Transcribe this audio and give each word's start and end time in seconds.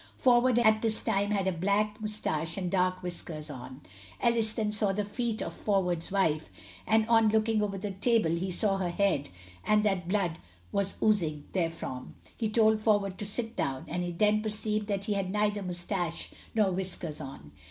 Forward 0.17 0.57
at 0.57 0.81
this 0.81 1.03
time 1.03 1.29
had 1.29 1.45
a 1.45 1.51
black 1.51 2.01
moustache 2.01 2.57
and 2.57 2.71
dark 2.71 3.03
whiskers 3.03 3.51
on. 3.51 3.81
Ellis 4.19 4.51
then 4.51 4.71
saw 4.71 4.91
the 4.93 5.05
feet 5.05 5.43
of 5.43 5.53
Forward's 5.53 6.11
wife, 6.11 6.49
and 6.87 7.07
on 7.07 7.29
looking 7.29 7.61
over 7.61 7.77
the 7.77 7.91
table 7.91 8.31
he 8.31 8.49
saw 8.49 8.77
her 8.77 8.89
head, 8.89 9.29
and 9.63 9.83
that 9.83 10.07
blood 10.07 10.39
was 10.71 10.97
oozing 11.03 11.43
therefrom. 11.53 12.15
He 12.35 12.49
told 12.49 12.81
Forward 12.81 13.19
to 13.19 13.27
sit 13.27 13.55
down, 13.55 13.85
and 13.87 14.03
he 14.03 14.11
then 14.11 14.41
perceived 14.41 14.87
that 14.87 15.05
he 15.05 15.13
had 15.13 15.29
neither 15.29 15.61
moustache 15.61 16.31
nor 16.55 16.71
whiskers 16.71 17.21
on. 17.21 17.51